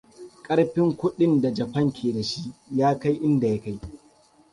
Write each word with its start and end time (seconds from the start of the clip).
Ƙarfin 0.43 0.97
kuɗin 0.97 1.41
da 1.41 1.53
Japan 1.53 1.91
ke 1.93 2.13
da 2.13 2.23
shi 2.23 2.51
ya 2.71 2.99
kai 2.99 3.15
inda 3.23 3.47
ya 3.47 3.61
kai. 3.61 3.79